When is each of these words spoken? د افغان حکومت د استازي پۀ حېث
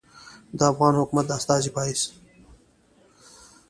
د 0.57 0.59
افغان 0.71 0.93
حکومت 1.01 1.25
د 1.27 1.31
استازي 1.39 1.69
پۀ 1.75 1.81
حېث 1.87 2.01